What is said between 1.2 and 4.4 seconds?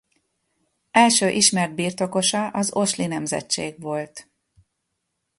ismert birtokosa az Osli nemzetség volt.